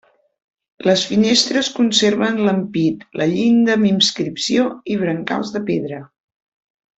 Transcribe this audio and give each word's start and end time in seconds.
Les 0.89 1.01
finestres 1.09 1.69
conserven 1.79 2.39
l'ampit, 2.47 3.03
la 3.23 3.27
llinda 3.35 3.77
amb 3.81 3.91
inscripció 3.93 4.67
i 4.95 4.99
brancals 5.03 5.55
de 5.59 5.63
pedra. 5.73 6.03